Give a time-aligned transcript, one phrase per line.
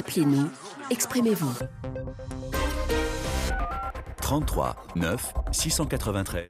[0.00, 0.48] Appelez-nous,
[0.88, 1.52] exprimez-vous.
[4.22, 6.48] 33 9 693.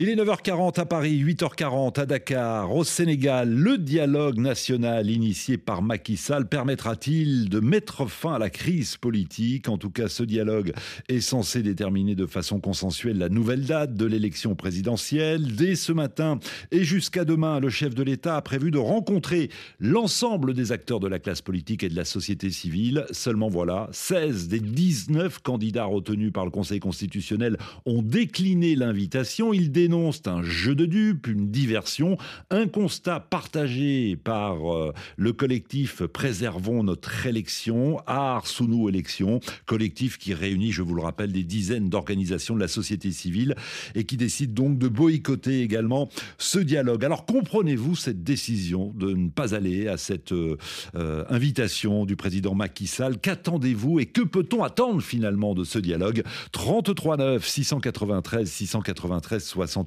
[0.00, 3.50] Il est 9h40 à Paris, 8h40 à Dakar, au Sénégal.
[3.52, 9.68] Le dialogue national initié par Macky Sall permettra-t-il de mettre fin à la crise politique?
[9.68, 10.72] En tout cas, ce dialogue
[11.08, 15.56] est censé déterminer de façon consensuelle la nouvelle date de l'élection présidentielle.
[15.56, 16.38] Dès ce matin
[16.70, 21.08] et jusqu'à demain, le chef de l'État a prévu de rencontrer l'ensemble des acteurs de
[21.08, 23.04] la classe politique et de la société civile.
[23.10, 29.52] Seulement voilà, 16 des 19 candidats retenus par le Conseil constitutionnel ont décliné l'invitation.
[29.88, 32.18] Dénonce un jeu de dupes, une diversion,
[32.50, 40.18] un constat partagé par euh, le collectif Préservons notre élection, Art sous nous élection, collectif
[40.18, 43.54] qui réunit, je vous le rappelle, des dizaines d'organisations de la société civile
[43.94, 47.02] et qui décide donc de boycotter également ce dialogue.
[47.02, 50.58] Alors comprenez-vous cette décision de ne pas aller à cette euh,
[50.96, 53.16] euh, invitation du président Macky Sall?
[53.16, 56.24] Qu'attendez-vous et que peut-on attendre finalement de ce dialogue?
[56.52, 59.77] 33 9 693 693 60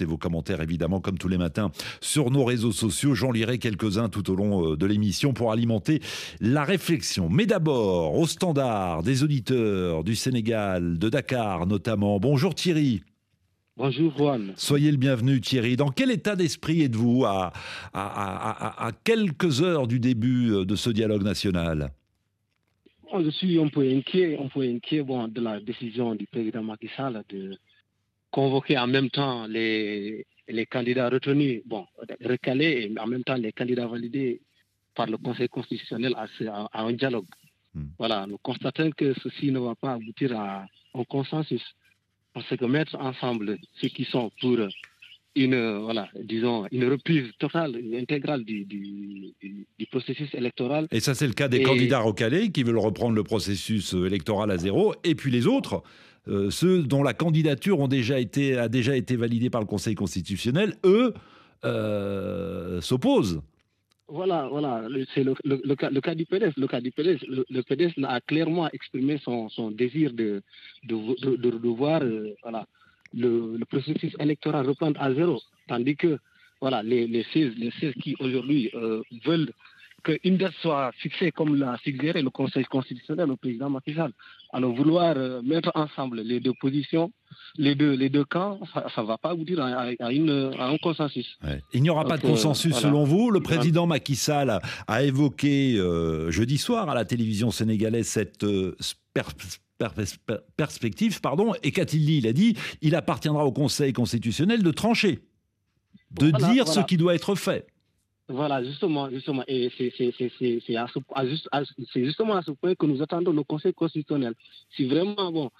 [0.00, 3.14] et vos commentaires évidemment comme tous les matins sur nos réseaux sociaux.
[3.14, 6.00] J'en lirai quelques-uns tout au long euh, de l'émission pour alimenter
[6.40, 7.28] la réflexion.
[7.28, 12.18] Mais d'abord, au standard des auditeurs du Sénégal, de Dakar notamment.
[12.18, 13.02] Bonjour Thierry.
[13.76, 14.52] Bonjour Juan.
[14.56, 15.76] Soyez le bienvenu Thierry.
[15.76, 17.52] Dans quel état d'esprit êtes-vous à,
[17.92, 21.90] à, quelques heures du début euh, de ce dialogue national?
[23.12, 26.88] Je suis un peu inquiet, un peu inquiet bon, de la décision du président Macky
[26.96, 27.56] Sall de
[28.30, 31.86] convoquer en même temps les, les candidats retenus, bon,
[32.24, 34.40] recalés, et en même temps les candidats validés
[34.94, 36.26] par le Conseil constitutionnel à,
[36.82, 37.26] un dialogue.
[37.74, 37.86] Hmm.
[37.98, 41.62] Voilà, nous constatons que ceci ne va pas aboutir à un consensus.
[42.32, 44.58] Parce que mettre ensemble ceux qui sont pour
[45.34, 50.88] une, voilà, disons, une reprise totale, intégrale du, du, processus électoral.
[50.90, 54.58] Et ça, c'est le cas des candidats recalés qui veulent reprendre le processus électoral à
[54.58, 55.82] zéro, et puis les autres
[56.28, 61.14] euh, ceux dont la candidature a déjà été validée par le Conseil constitutionnel, eux,
[61.64, 63.40] euh, s'opposent.
[64.08, 65.34] Voilà, voilà, c'est le,
[65.74, 66.52] cas, du PDS.
[66.56, 70.42] Le cas PDS, a clairement exprimé son, désir de,
[71.68, 72.34] voir euh,
[73.12, 76.18] le, processus électoral reprendre à zéro, tandis que
[76.60, 78.70] voilà, les, les, 16, les qui aujourd'hui
[79.24, 79.52] veulent
[80.06, 84.12] qu'une date soit fixée comme l'a suggéré le Conseil constitutionnel, le président Macky Sall.
[84.52, 87.10] Alors vouloir euh, mettre ensemble les deux positions,
[87.56, 91.36] les deux, les deux camps, ça ne va pas aboutir à, à, une, un consensus.
[91.72, 93.30] Il n'y aura pas de consensus euh, selon vous.
[93.30, 98.46] Le président Macky Sall a, évoqué euh, jeudi soir à la télévision sénégalaise cette
[100.56, 101.20] perspective.
[101.20, 102.18] Pardon, et qu'a-t-il dit?
[102.18, 105.18] Il a dit il appartiendra au Conseil constitutionnel de trancher,
[106.12, 107.66] de dire ce qui doit être fait.
[108.28, 109.92] Voilà, justement, justement, et c'est
[112.04, 114.34] justement à ce point que nous attendons le Conseil constitutionnel.
[114.70, 115.50] Si vraiment, bon,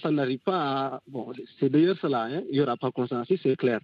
[0.00, 1.00] ça n'arrive pas à...
[1.08, 3.80] Bon, c'est d'ailleurs cela, hein, il n'y aura pas de consensus, c'est clair.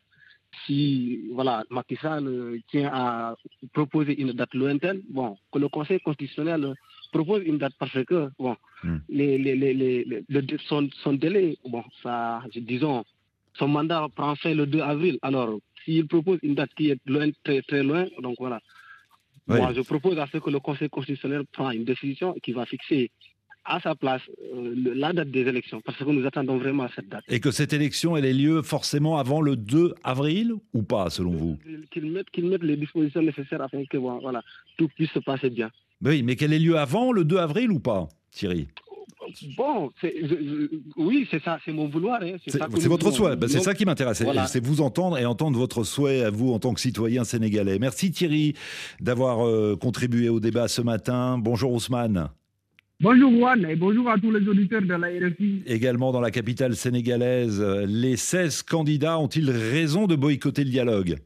[0.66, 3.34] Si, voilà, Macky Sall tient à
[3.72, 6.75] proposer une date lointaine, bon, que le Conseil constitutionnel
[7.10, 8.99] propose une date parce que, bon, hmm.
[9.09, 10.25] les, les, les,
[10.69, 13.04] son, son, délai, bon, ça, disons,
[13.54, 15.19] son mandat prend fin le 2 avril.
[15.22, 18.60] Alors, s'il propose une date qui est loin, très, très loin, donc voilà.
[19.47, 23.10] Moi, je propose à ce que le Conseil constitutionnel prenne une décision qui va fixer
[23.65, 24.22] à sa place
[24.54, 27.25] euh, la date des élections, parce que nous attendons vraiment cette date.
[27.28, 31.31] Et que cette élection, elle ait lieu forcément avant le 2 avril ou pas, selon
[31.31, 31.59] vous?
[31.92, 34.42] Qu'ils mettent, mettent, les dispositions nécessaires afin que voilà,
[34.76, 35.71] tout puisse se passer bien.
[36.04, 38.66] Oui, mais qu'elle ait lieu avant le 2 avril ou pas, Thierry?
[39.56, 39.91] Bon,
[40.97, 42.20] oui, c'est ça, c'est mon vouloir.
[42.22, 44.22] Hein, c'est votre souhait, ben, c'est ça qui m'intéresse.
[44.47, 47.78] C'est vous entendre et entendre votre souhait à vous en tant que citoyen sénégalais.
[47.78, 48.54] Merci Thierry
[49.00, 51.38] d'avoir euh, contribué au débat ce matin.
[51.38, 52.28] Bonjour Ousmane.
[53.00, 55.65] Bonjour Juan et bonjour à tous les auditeurs de la RFI.
[55.66, 61.16] Également dans la capitale sénégalaise, les 16 candidats ont-ils raison de boycotter le dialogue?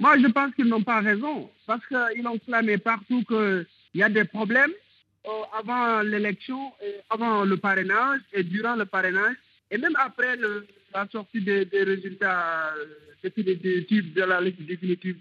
[0.00, 4.08] Moi, je pense qu'ils n'ont pas raison parce qu'ils ont clamé partout qu'il y a
[4.08, 4.72] des problèmes
[5.52, 6.72] avant l'élection,
[7.10, 9.36] avant le parrainage et durant le parrainage,
[9.70, 15.18] et même après la sortie des, résultats euh, de la liste définitive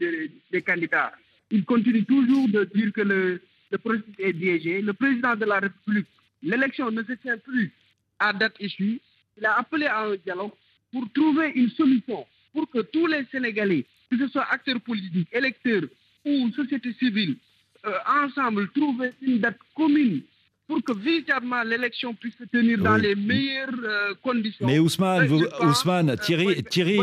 [0.52, 1.12] des, candidats.
[1.52, 3.42] Il continue toujours de dire que le,
[3.72, 4.82] le processus est biaisé.
[4.82, 6.08] Le président de la République,
[6.42, 7.72] l'élection ne se tient plus
[8.20, 9.00] à date issue.
[9.38, 10.52] Il a appelé à un dialogue
[10.92, 15.84] pour trouver une solution pour que tous les Sénégalais, que ce soit acteurs politiques, électeurs
[16.26, 17.38] ou société civile,
[17.86, 17.92] euh,
[18.24, 20.22] ensemble trouver une date commune
[20.68, 24.68] pour que véritablement l'élection puisse se tenir dans les meilleures euh, conditions.
[24.68, 27.00] Mais Ousmane, euh, vous- euh, Thierry, Thierry.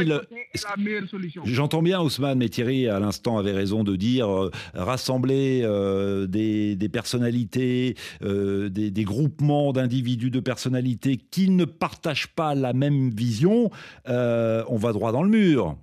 [1.45, 5.63] J'entends bien Ousmane, mais Thierry à l'instant avait raison de dire euh, rassembler
[6.29, 13.11] des, des personnalités, des, des groupements d'individus de personnalités qui ne partagent pas la même
[13.11, 13.71] vision,
[14.07, 15.77] on va droit dans le mur.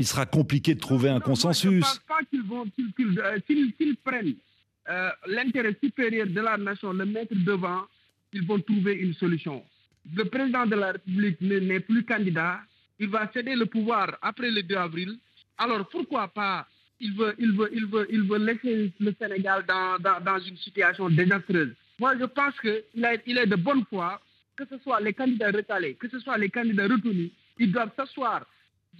[0.00, 1.80] Il sera compliqué de trouver un moi, Je ne consensus.
[1.80, 4.36] pense pas qu'ils vont, qu'ils- qu'ils, euh, s'ils- s'ils prennent
[4.90, 7.82] euh, l'intérêt supérieur de la nation, le mettre devant,
[8.32, 9.62] ils vont trouver une solution.
[10.14, 12.60] Le président de la République ne- n'est plus candidat,
[12.98, 15.10] il va céder le pouvoir après le 2 avril.
[15.58, 16.66] Alors pourquoi pas?
[17.00, 20.56] Il veut, il veut, il veut, il veut laisser le Sénégal dans, dans, dans une
[20.56, 21.74] situation désastreuse.
[21.98, 24.20] Moi, je pense qu'il est, il est de bonne foi,
[24.56, 28.46] que ce soit les candidats recalés, que ce soit les candidats retenus, ils doivent s'asseoir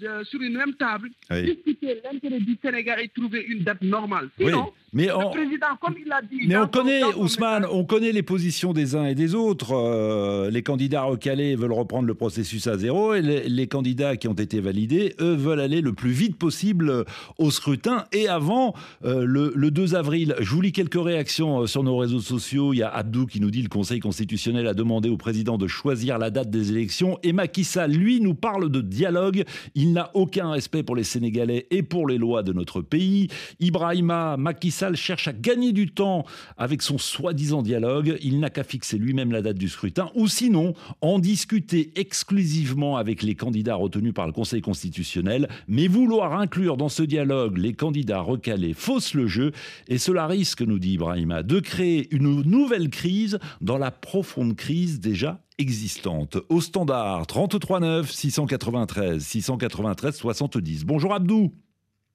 [0.02, 1.55] euh, sur une même table, Oui.
[1.55, 4.29] discuter l'intérêt du Sénégal et trouver une date normale.
[4.38, 6.46] Oui, Sinon, mais le on, président, comme il l'a dit...
[6.46, 9.73] Mais on connaît, Ousmane, on connaît les positions des uns et des autres.
[9.73, 14.29] Euh, les candidats recalés veulent reprendre le processus à zéro et les, les candidats qui
[14.29, 17.05] ont été validés, eux, veulent aller le plus vite possible
[17.38, 18.75] au scrutin et avant
[19.05, 20.37] euh, le, le 2 avril.
[20.40, 22.73] Je vous lis quelques réactions sur nos réseaux sociaux.
[22.73, 25.67] Il y a Abdou qui nous dit le Conseil constitutionnel a demandé au président de
[25.67, 29.44] choisir la date des élections et Macky Sall, lui, nous parle de dialogue.
[29.80, 33.28] Il n'a aucun respect pour les Sénégalais et pour les lois de notre pays.
[33.60, 36.25] Ibrahima Macky Sall cherche à gagner du temps
[36.56, 38.19] avec son soi-disant dialogue.
[38.20, 43.22] Il n'a qu'à fixer lui-même la date du scrutin ou sinon en discuter exclusivement avec
[43.22, 45.48] les candidats retenus par le Conseil constitutionnel.
[45.69, 49.52] Mais vouloir inclure dans ce dialogue les candidats recalés fausse le jeu
[49.86, 54.98] et cela risque, nous dit Ibrahima, de créer une nouvelle crise dans la profonde crise
[54.98, 56.38] déjà existante.
[56.49, 60.84] Au standard 33 9 693 693 70.
[60.84, 61.52] Bonjour Abdou,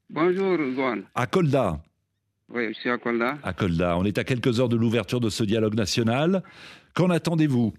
[0.09, 1.03] Bonjour, Zouane.
[1.15, 1.81] à Kolda.
[2.49, 3.37] Oui, je suis à Kolda.
[3.43, 3.97] à Kolda.
[3.97, 6.43] On est à quelques heures de l'ouverture de ce dialogue national.
[6.93, 7.73] Qu'en attendez-vous?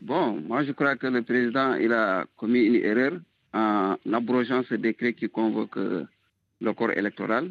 [0.00, 3.12] Bon, moi, je crois que le président, il a commis une erreur
[3.52, 6.04] en abrogeant ce décret qui convoque euh,
[6.60, 7.50] le corps électoral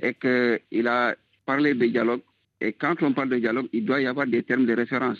[0.00, 1.14] et qu'il a
[1.44, 2.22] parlé de dialogue.
[2.60, 5.18] Et quand on parle de dialogue, il doit y avoir des termes de référence.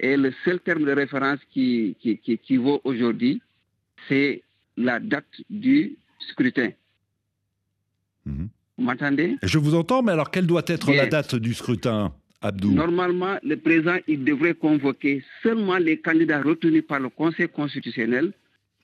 [0.00, 3.40] Et le seul terme de référence qui, qui, qui, qui vaut aujourd'hui,
[4.08, 4.42] c'est
[4.76, 6.70] la date du scrutin.
[8.26, 8.48] Mhm.
[8.76, 9.36] Vous m'entendez?
[9.42, 12.12] Je vous entends, mais alors quelle doit être la date du scrutin,
[12.42, 12.72] Abdou?
[12.72, 18.32] Normalement, le président, il devrait convoquer seulement les candidats retenus par le Conseil constitutionnel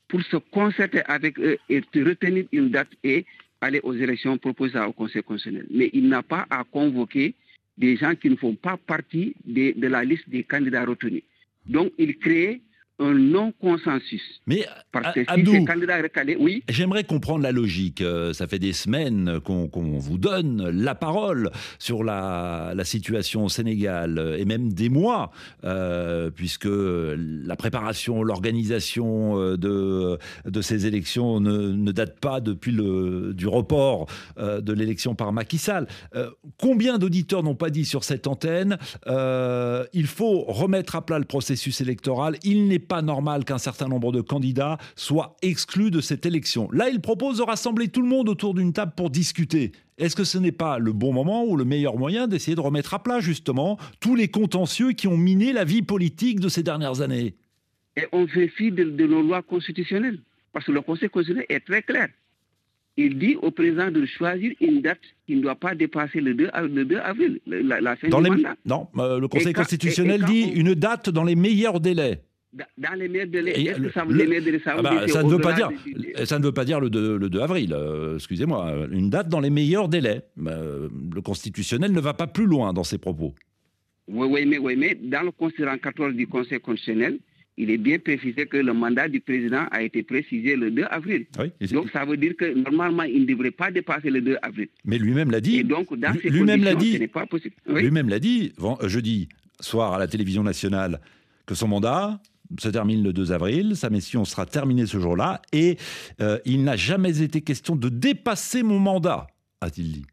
[0.06, 3.26] pour se concerter avec eux et retenir une date et
[3.60, 5.66] aller aux élections proposées au Conseil constitutionnel.
[5.72, 7.34] Mais il n'a pas à convoquer
[7.80, 11.22] des gens qui ne font pas partie de, la liste des candidats retenus.
[11.66, 12.60] Donc, il crée
[13.00, 14.22] un non-consensus.
[14.46, 18.00] Mais Parce que si Abdou, ces candidats recalés, oui, J'aimerais comprendre la logique.
[18.00, 19.68] Euh, Ça fait des semaines qu'on
[19.98, 25.30] vous donne la parole sur la, la situation au Sénégal, euh, et même des mois,
[25.64, 33.32] euh, puisque la préparation, l'organisation de, de ces élections ne, ne date pas depuis le,
[33.34, 34.06] du report
[34.38, 35.86] de l'élection par Macky Sall.
[36.14, 41.18] Euh, combien d'auditeurs n'ont pas dit sur cette antenne euh, il faut remettre à plat
[41.18, 46.00] le processus électoral, il n'est pas normal qu'un certain nombre de candidats soient exclus de
[46.00, 46.68] cette élection.
[46.72, 49.70] Là, il propose de rassembler tout le monde autour d'une table pour discuter.
[49.96, 52.92] Est-ce que ce n'est pas le bon moment ou le meilleur moyen d'essayer de remettre
[52.94, 57.00] à plat justement tous les contentieux qui ont miné la vie politique de ces dernières
[57.00, 57.36] années?
[57.96, 60.18] Et on fait fi de, de nos lois constitutionnelles.
[60.52, 62.08] Parce que le Conseil constitutionnel est très clair.
[62.96, 66.50] Il dit au président de choisir une date qui ne doit pas dépasser le 2,
[66.52, 68.30] av- le 2 avril, la, la fin Dans du les...
[68.36, 68.56] mandat.
[68.66, 71.36] Non, euh, le Conseil Et constitutionnel et- et quand dit on- une date dans les
[71.36, 72.22] meilleurs délais.
[72.76, 73.52] Dans les meilleurs délais.
[73.60, 74.24] Et Est-ce le- ça le-
[74.66, 75.70] Ah bah, ça, ne veut pas dire,
[76.24, 79.38] ça ne veut pas dire le 2, le 2 avril, euh, excusez-moi, une date dans
[79.38, 80.22] les meilleurs délais.
[80.46, 83.34] Euh, le constitutionnel ne va pas plus loin dans ses propos.
[84.08, 87.20] Oui, oui, mais, oui, mais dans le considérant 14 du Conseil constitutionnel,
[87.56, 91.26] il est bien précisé que le mandat du président a été précisé le 2 avril.
[91.38, 94.36] Oui, et- Donc ça veut dire que normalement, il ne devrait pas dépasser le 2
[94.42, 94.66] avril.
[94.84, 95.62] mais lui-même l'a Et dit.
[95.62, 96.94] donc, dans lui- ces lui-même l'a dit.
[96.94, 97.54] ce n'est pas possible.
[97.68, 97.82] Oui.
[97.82, 98.52] Lui-même l'a dit
[98.86, 99.28] jeudi
[99.60, 101.00] soir à la télévision nationale
[101.46, 102.20] que son mandat
[102.58, 105.76] se termine le 2 avril, sa mission sera terminée ce jour-là et
[106.20, 109.26] euh, il n'a jamais été question de dépasser mon mandat,
[109.60, 110.06] a-t-il dit.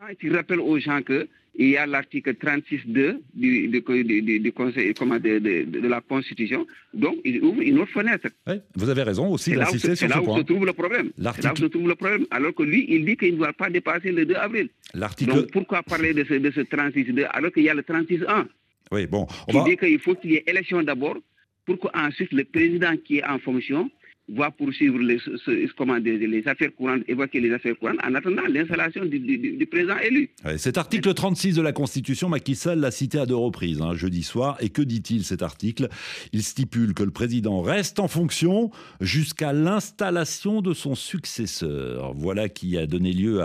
[0.00, 4.94] Ah, Tu rappelles aux gens que il y a l'article 36.2 du, du, du- Conseil
[4.94, 6.66] comment, de, de- de la Constitution.
[6.94, 8.28] Donc, il ouvre une autre fenêtre.
[8.46, 10.38] Oui, vous avez raison aussi d'insister sur c'est ce là où point.
[10.38, 11.10] se trouve le problème.
[11.18, 12.24] C'est là où se trouve le problème.
[12.30, 14.70] Alors que lui, il dit qu'il ne doit pas dépasser le 2 avril.
[14.94, 15.30] L'article.
[15.34, 18.46] Donc, pourquoi parler de ce, de ce 36.2 alors qu'il y a le 36.1
[18.90, 19.64] Oui, bon, on qui va.
[19.64, 21.18] dit qu'il faut qu'il y ait élection d'abord
[21.64, 23.90] pour qu'ensuite le président qui est en fonction
[24.34, 25.18] va poursuivre les,
[25.76, 30.30] comment les affaires courantes, évoquer les affaires courantes en attendant l'installation du, président élu.
[30.56, 34.22] cet article 36 de la Constitution, Macky Sall l'a cité à deux reprises, hein, jeudi
[34.22, 34.56] soir.
[34.60, 35.88] Et que dit-il cet article?
[36.32, 38.70] Il stipule que le président reste en fonction
[39.00, 42.12] jusqu'à l'installation de son successeur.
[42.14, 43.42] Voilà qui a donné lieu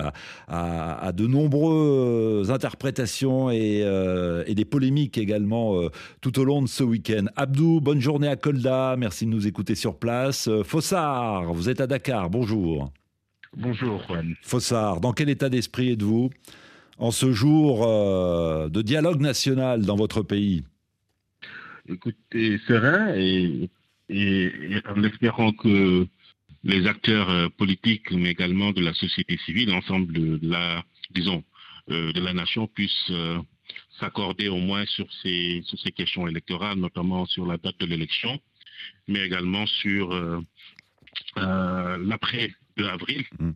[0.47, 5.89] à, de nombreuses interprétations et, euh, des polémiques également euh,
[6.21, 7.25] tout au long de ce week-end.
[7.35, 8.95] Abdou, bonne journée à Kolda.
[8.97, 10.47] Merci de nous écouter sur place.
[10.47, 12.93] Euh, Fossard, vous êtes à Dakar, bonjour.
[13.55, 14.35] Bonjour Juan.
[14.43, 16.29] Fossard, dans quel état d'esprit êtes-vous
[16.99, 20.63] en ce jour euh, de dialogue national dans votre pays?
[21.89, 23.71] Écoutez, serein et,
[24.87, 26.05] en espérant que
[26.63, 31.43] les acteurs euh, politiques, mais également de la société civile, l'ensemble de la, disons,
[31.87, 33.11] de la nation puissent
[33.99, 38.39] s'accorder au moins sur ces, sur ces questions électorales, notamment sur la date de l'élection,
[39.07, 40.41] mais également sur
[41.37, 43.51] euh, l'après de avril, mm.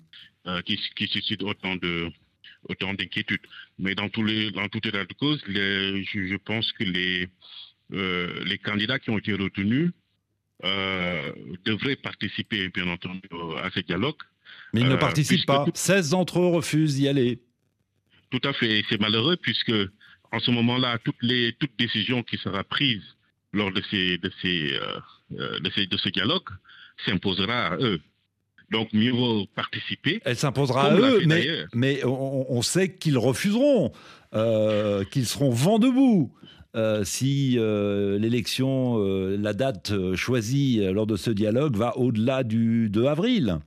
[0.47, 2.09] euh, qui, suscite autant de
[2.69, 3.41] autant d'inquiétudes.
[3.79, 7.27] Mais dans tous les dans tout état de cause, je, pense que les
[7.93, 9.91] euh, les candidats qui ont été retenus
[11.65, 13.21] devraient participer, bien entendu,
[13.63, 14.21] à ce dialogue.
[14.73, 15.65] Mais ils ne participent pas.
[15.73, 17.39] 16 d'entre eux refusent d'y aller.
[18.29, 18.83] Tout à fait.
[18.89, 19.73] C'est malheureux puisque
[20.31, 23.03] en ce moment-là, toutes les toutes décisions qui sera prise
[23.53, 24.79] lors de ces de ces
[25.31, 26.49] de ces de ce dialogue
[27.05, 27.99] s'imposera à eux.
[28.71, 30.21] Donc, mieux vaut participer.
[30.23, 33.91] Elle s'imposera à eux, mais, mais on, sait qu'ils refuseront,
[34.33, 36.33] euh, qu'ils seront vent debout.
[36.73, 38.97] Euh, si euh, l'élection,
[39.37, 43.57] la date choisie lors de ce dialogue va au-delà du 2 avril.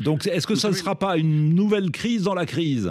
[0.00, 2.90] Donc, est-ce que ça ne sera pas une nouvelle crise dans la crise?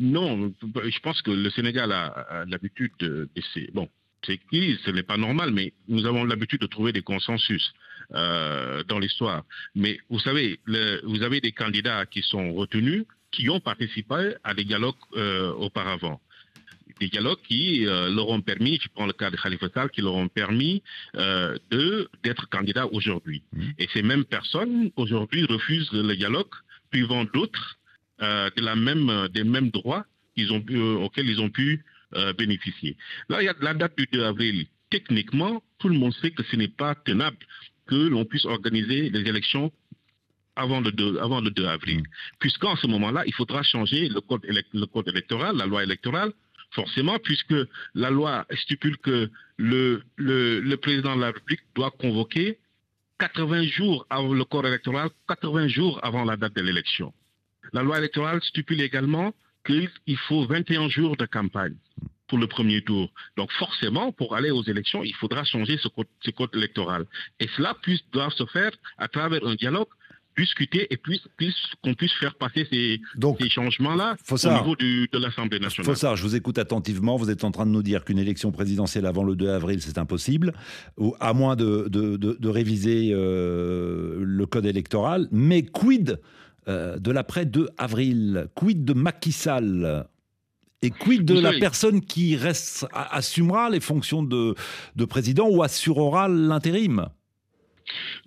[0.00, 3.88] Non, je pense que le Sénégal a, l'habitude de, de Bon,
[4.24, 7.72] ce n'est pas normal, mais nous avons l'habitude de trouver des consensus
[8.14, 9.44] euh, dans l'histoire.
[9.74, 10.60] Mais vous savez,
[11.04, 16.20] vous avez des candidats qui sont retenus, qui ont participé à des dialogues euh, auparavant.
[17.00, 20.02] Des dialogues qui euh, leur ont permis, je prends le cas de Khalifa Sall, qui
[20.02, 20.82] leur ont permis
[21.14, 23.42] de d'être candidats aujourd'hui.
[23.52, 23.62] Mmh.
[23.78, 26.52] Et ces mêmes personnes, aujourd'hui, refusent le dialogue,
[26.90, 27.78] privant d'autres
[28.20, 30.04] de la même, des mêmes droits
[30.50, 30.64] ont
[31.04, 31.84] auxquels ils ont pu
[32.14, 32.96] euh, bénéficier.
[33.28, 34.66] Là, il y a la date du 2 avril.
[34.90, 37.38] Techniquement, tout le monde sait que ce n'est pas tenable
[37.86, 39.72] que l'on puisse organiser les élections
[40.56, 42.00] avant le 2, avant le 2 avril.
[42.00, 42.04] Mm.
[42.38, 46.32] Puisqu'en ce moment-là, il faudra changer le code, le code électoral, la loi électorale,
[46.72, 47.54] forcément, puisque
[47.94, 52.58] la loi stipule que le, le, le, président de la République doit convoquer
[53.18, 57.12] 80 jours avant le corps électoral, 80 jours avant la date de l'élection.
[57.72, 59.32] La loi électorale stipule également
[59.64, 61.74] qu'il faut 21 jours de campagne
[62.28, 63.12] pour le premier tour.
[63.36, 65.88] Donc forcément, pour aller aux élections, il faudra changer ce
[66.30, 67.04] code, électoral.
[67.40, 69.88] Et cela puisse, doit se faire à travers un dialogue
[70.36, 71.20] discuter et puis,
[71.84, 73.00] qu'on puisse faire passer ces,
[73.38, 75.94] ces changements-là au niveau de l'Assemblée nationale.
[75.94, 77.16] Fossard, je vous écoute attentivement.
[77.16, 79.98] Vous êtes en train de nous dire qu'une élection présidentielle avant le 2 avril, c'est
[79.98, 80.54] impossible,
[80.96, 85.28] ou à moins de, de, de, réviser euh, le code électoral.
[85.30, 86.18] Mais quid
[86.68, 88.48] euh, de l'après-2 avril.
[88.54, 90.06] Quid de Macky Sall
[90.82, 94.54] et quid de la personne qui reste, assumera les fonctions de
[95.04, 97.08] président ou assurera l'intérim?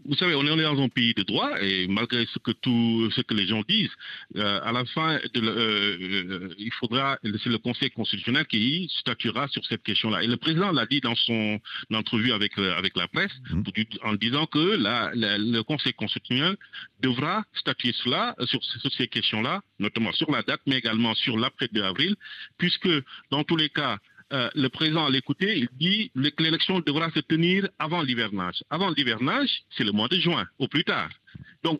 [0.05, 3.21] Vous savez, on est dans un pays de droit et malgré ce que tout, ce
[3.21, 3.91] que les gens disent,
[4.35, 9.47] euh, à la fin, de euh, euh, il faudra, c'est le Conseil constitutionnel qui statuera
[9.47, 10.23] sur cette question-là.
[10.23, 11.59] Et le président l'a dit dans son
[11.93, 13.63] entrevue avec avec la presse, mmh.
[14.03, 16.55] en disant que la, le Conseil constitutionnel
[17.01, 21.67] devra statuer cela sur, sur ces questions-là, notamment sur la date, mais également sur l'après
[21.71, 22.15] 2 avril,
[22.57, 22.89] puisque
[23.31, 23.97] dans tous les cas,
[24.33, 28.63] euh, le président à l'écouter, il dit que l'élection devra se tenir avant l'hivernage.
[28.69, 31.09] Avant l'hivernage, c'est le mois de juin, au plus tard.
[31.63, 31.79] Donc,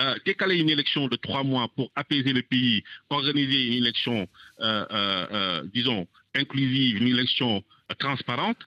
[0.00, 4.28] euh, décaler une élection de trois mois pour apaiser le pays, organiser une élection,
[4.60, 7.64] euh, disons, inclusive, une élection
[7.98, 8.58] transparente,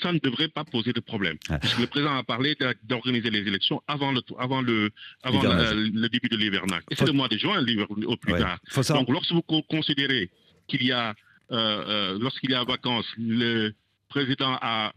[0.00, 1.36] ça ne devrait pas poser de problème.
[1.60, 4.90] Puisque le président a parlé d'organiser les élections avant le, avant le,
[5.22, 6.82] avant le, début de l'hivernage.
[6.90, 7.64] Et c'est le mois de juin
[8.06, 8.58] au plus tard.
[8.88, 10.30] Donc, lorsque vous considérez
[10.66, 11.14] qu'il y a
[11.50, 13.72] lorsqu'il est en vacances, le
[14.08, 14.92] président a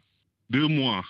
[0.50, 1.04] deux mois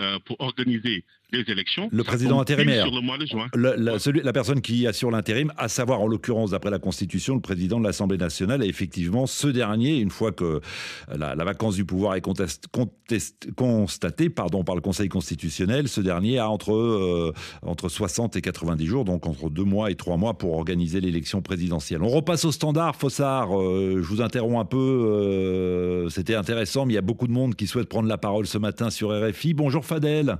[0.00, 1.88] euh, pour organiser les élections.
[1.90, 2.86] Le président intérimaire.
[2.86, 3.46] Sur le mois de juin.
[3.54, 7.84] la personne qui assure l'intérim, à savoir en l'occurrence d'après la Constitution, le président de
[7.84, 8.64] l'Assemblée nationale.
[8.64, 10.60] Et effectivement, ce dernier, une fois que
[11.14, 12.68] la, vacance du pouvoir est contest,
[13.56, 18.86] constatée pardon, par le Conseil constitutionnel, ce dernier a entre, euh, entre 60 et 90
[18.86, 22.02] jours, donc entre deux mois et trois mois pour organiser l'élection présidentielle.
[22.02, 23.58] On repasse au standard, Fossard.
[23.58, 24.78] Euh, je vous interromps un peu.
[24.78, 28.46] Euh, c'était intéressant, mais il y a beaucoup de monde qui souhaite prendre la parole
[28.46, 29.54] ce matin sur RFI.
[29.54, 30.38] Bonjour Fadel.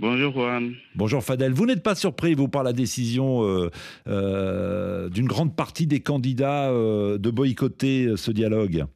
[0.00, 0.74] Bonjour Juan.
[0.94, 1.52] Bonjour Fadel.
[1.52, 3.68] Vous n'êtes pas surpris, vous, par la décision euh,
[4.06, 8.86] euh, d'une grande partie des candidats euh, de boycotter ce dialogue?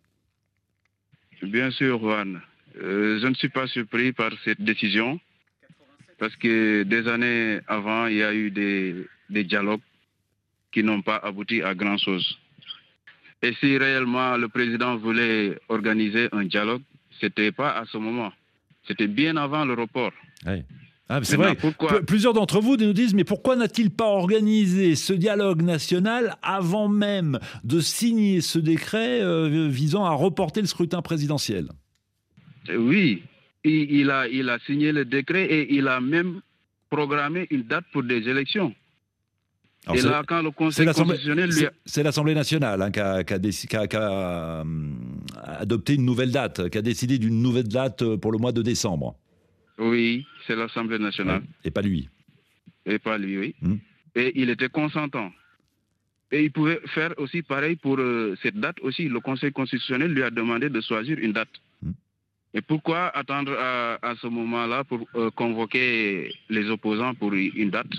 [1.42, 2.40] Bien sûr, Juan.
[2.80, 5.20] je ne suis pas surpris par cette décision
[6.18, 8.94] parce que des années avant, il y a eu des,
[9.28, 9.82] des dialogues
[10.72, 12.38] qui n'ont pas abouti à grand-chose.
[13.42, 16.80] Et si réellement le président voulait organiser un dialogue,
[17.20, 18.32] ce n'était pas à ce moment.
[18.88, 20.12] C'était bien avant le report.
[21.08, 21.56] Ah, c'est vrai.
[22.06, 27.38] Plusieurs d'entre vous nous disent mais pourquoi n'a-t-il pas organisé ce dialogue national avant même
[27.62, 31.68] de signer ce décret euh, visant à reporter le scrutin présidentiel?
[32.74, 33.22] Oui,
[33.64, 36.40] il, a, il a signé le décret et il a même
[36.88, 38.74] programmé une date pour des élections.
[39.92, 43.22] et là, quand le Conseil constitutionnel lui C'est l'Assemblée nationale hein, qui, a,
[43.94, 44.64] euh,
[45.42, 48.62] adopté une nouvelle date, qui a décidé d'une nouvelle date euh, pour le mois de
[48.62, 49.16] décembre.
[49.78, 51.42] Oui, c'est l'Assemblée nationale.
[51.64, 52.08] Et pas lui.
[52.86, 53.54] Et pas lui, oui.
[53.60, 53.76] Hmm.
[54.14, 55.32] Et il était consentant.
[56.30, 59.08] Et il pouvait faire aussi pareil pour euh, cette date aussi.
[59.08, 61.48] Le Conseil constitutionnel lui a demandé de choisir une date.
[61.82, 61.92] Hmm.
[62.54, 67.90] Et pourquoi attendre à, ce moment-là pour euh, convoquer les opposants pour une date?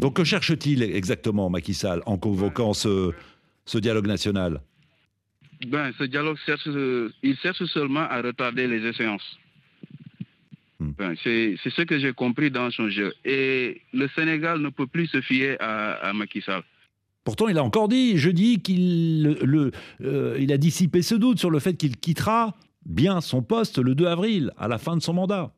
[0.00, 3.12] Donc que cherche-t-il exactement, Macky Sall, en convoquant ce,
[3.64, 4.60] ce dialogue national?
[5.66, 6.66] Ben, Ce dialogue cherche,
[7.22, 9.38] il cherche seulement à retarder les échéances.
[10.80, 10.92] Hmm.
[11.22, 13.12] C'est ce que j'ai compris dans son jeu.
[13.24, 16.62] Et le Sénégal ne peut plus se fier à, Macky Sall.
[17.22, 19.72] Pourtant, il a encore dit jeudi qu'il le,
[20.02, 22.56] euh, il a dissipé ce doute sur le fait qu'il quittera
[22.86, 25.52] bien son poste le 2 avril, à la fin de son mandat.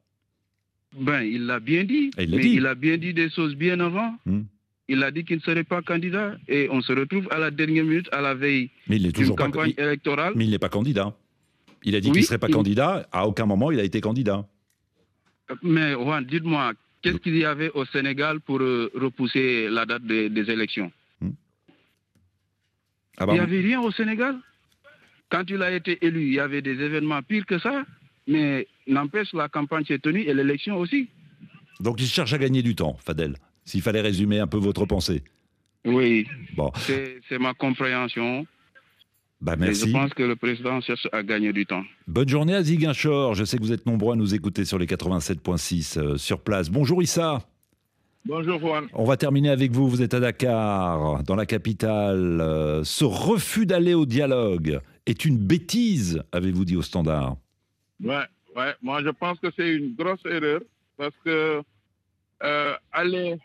[0.98, 2.10] Ben, il l'a bien dit.
[2.18, 4.16] Il mais il a bien dit des choses bien avant.
[4.26, 4.42] Hmm.
[4.88, 6.36] Il a dit qu'il ne serait pas candidat.
[6.48, 10.32] Et on se retrouve à la dernière minute, à la veille d'une campagne électorale.
[10.34, 11.14] Mais il n'est pas candidat.
[11.84, 13.08] Il a dit qu'il ne serait pas candidat.
[13.12, 14.46] À aucun moment, il a été candidat.
[15.62, 16.72] Mais Juan, dites-moi,
[17.02, 21.30] qu'est-ce qu'il y avait au Sénégal pour euh, repousser la date des, élections hmm.
[23.18, 24.38] ah Il n'y avait rien au Sénégal.
[25.28, 27.84] Quand il a été élu, il y avait des événements pires que ça,
[28.26, 31.08] mais n'empêche, la campagne s'est tenue et l'élection aussi.
[31.80, 35.22] Donc il cherche à gagner du temps, Fadel, s'il fallait résumer un peu votre pensée.
[35.84, 36.70] Oui, bon.
[36.76, 38.46] c'est ma compréhension.
[39.42, 39.88] Bah, merci.
[39.88, 41.82] je pense que le président cherche à gagner du temps.
[42.06, 43.34] Bonne journée à Ziguinchor.
[43.34, 46.70] Je sais que vous êtes nombreux à nous écouter sur les 87.6 euh, sur place.
[46.70, 47.40] Bonjour Issa.
[48.24, 48.86] Bonjour Juan.
[48.92, 49.88] On va terminer avec vous.
[49.88, 52.40] Vous êtes à Dakar, dans la capitale.
[52.40, 57.36] Euh, ce refus d'aller au dialogue est une bêtise, avez-vous dit au standard?
[58.00, 58.22] Ouais,
[58.54, 58.74] ouais.
[58.80, 60.60] Moi, je pense que c'est une grosse erreur
[60.96, 61.62] parce que
[62.44, 63.40] euh, aller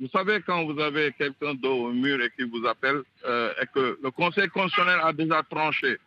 [0.00, 3.66] vous savez, quand vous avez quelqu'un dos au mur et qui vous appelle, euh, et
[3.72, 5.98] que le Conseil constitutionnel a déjà tranché,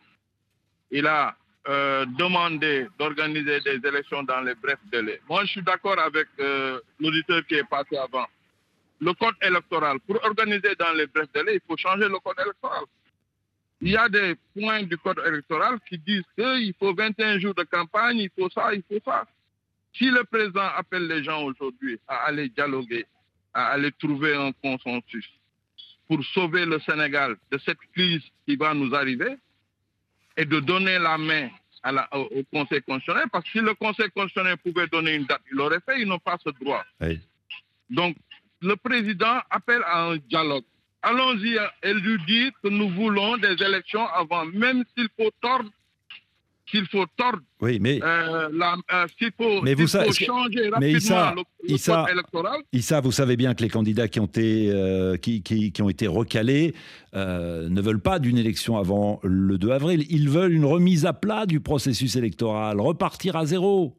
[0.90, 1.34] il a
[1.68, 5.20] euh, demandé d'organiser des élections dans les brefs délais.
[5.28, 8.26] Moi, je suis d'accord avec euh, l'auditeur qui est passé avant.
[9.00, 12.84] Le code électoral, pour organiser dans les brefs délais, il faut changer le code électoral.
[13.80, 17.64] Il y a des points du code électoral qui disent qu'il faut 21 jours de
[17.64, 19.26] campagne, il faut ça, il faut ça.
[19.92, 23.06] Si le président appelle les gens aujourd'hui à aller dialoguer,
[23.56, 25.26] à aller trouver un consensus
[26.06, 29.34] pour sauver le Sénégal de cette crise qui va nous arriver
[30.36, 31.48] et de donner la main
[31.82, 35.40] à la, au, Conseil constitutionnel, parce que si le Conseil constitutionnel pouvait donner une date,
[35.50, 36.84] il l'aurait fait, ils n'ont pas ce droit.
[37.88, 38.16] Donc,
[38.60, 40.64] le président appelle à un dialogue.
[41.00, 45.70] Allons-y et lui dire que nous voulons des élections avant, même s'il faut tordre
[46.66, 47.40] qu'il faut tordre.
[47.60, 48.00] Oui, mais.
[48.02, 48.48] Euh,
[48.92, 52.60] euh, faut, mais vous changer rapidement Issa, le, code électoral.
[52.72, 55.88] Issa, vous savez bien que les candidats qui ont été, euh, qui, qui, qui, ont
[55.88, 56.74] été recalés
[57.14, 60.04] ne veulent pas d'une élection avant le 2 avril.
[60.10, 63.96] Ils veulent une remise à plat du processus électoral, repartir à zéro.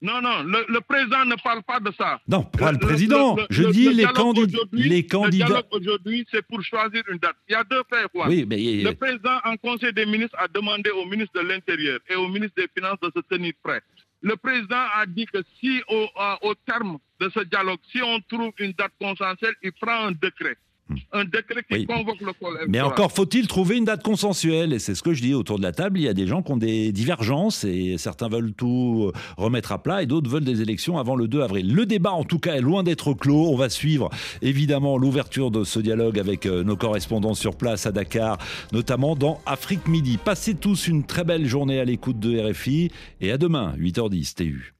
[0.00, 2.20] Non, non, le, président ne parle pas de ça.
[2.28, 3.36] Non, pas le, président.
[3.50, 4.58] Je dis les, candidats.
[4.72, 5.46] les candidats.
[5.46, 7.34] Le dialogue aujourd'hui, c'est pour choisir une date.
[7.48, 8.28] Il y a deux faits, quoi.
[8.28, 8.56] Oui, mais...
[8.56, 12.54] Le président, en Conseil des ministres, a demandé au ministre de l'Intérieur et au ministre
[12.56, 13.82] des Finances de se tenir prêt.
[14.22, 16.06] Le président a dit que si, au,
[16.42, 20.56] au terme de ce dialogue, si on trouve une date consensuelle, il prend un décret
[21.12, 22.32] un décret qui convoque le
[22.68, 25.62] Mais encore faut-il trouver une date consensuelle, et c'est ce que je dis autour de
[25.62, 29.12] la table, il y a des gens qui ont des divergences, et certains veulent tout
[29.36, 31.74] remettre à plat, et d'autres veulent des élections avant le 2 avril.
[31.74, 33.48] Le débat, en tout cas, est loin d'être clos.
[33.50, 34.10] On va suivre,
[34.42, 38.38] évidemment, l'ouverture de ce dialogue avec euh, nos correspondants sur place à Dakar,
[38.72, 40.18] notamment dans Afrique Midi.
[40.18, 44.77] Passez tous une très belle journée à l'écoute de RFI, et à demain, 8h10, TU.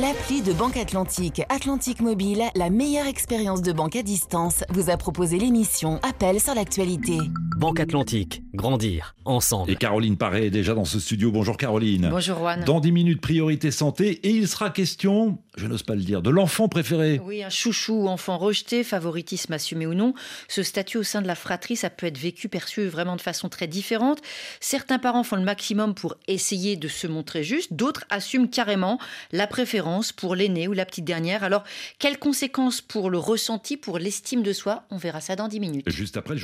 [0.00, 4.96] L'appli de Banque Atlantique, Atlantique Mobile, la meilleure expérience de banque à distance, vous a
[4.96, 7.18] proposé l'émission Appel sur l'actualité.
[7.62, 9.70] Banque Atlantique, grandir ensemble.
[9.70, 11.30] Et Caroline Paré est déjà dans ce studio.
[11.30, 12.08] Bonjour Caroline.
[12.10, 12.64] Bonjour Juan.
[12.64, 14.18] Dans 10 minutes, priorité santé.
[14.26, 17.20] Et il sera question, je n'ose pas le dire, de l'enfant préféré.
[17.24, 20.12] Oui, un chouchou ou enfant rejeté, favoritisme assumé ou non.
[20.48, 23.48] Ce statut au sein de la fratrie, ça peut être vécu, perçu vraiment de façon
[23.48, 24.18] très différente.
[24.58, 27.74] Certains parents font le maximum pour essayer de se montrer juste.
[27.74, 28.98] D'autres assument carrément
[29.30, 31.44] la préférence pour l'aîné ou la petite dernière.
[31.44, 31.62] Alors,
[32.00, 34.82] quelles conséquences pour le ressenti, pour l'estime de soi?
[34.90, 35.88] On verra ça dans 10 minutes.
[35.88, 36.40] Juste après le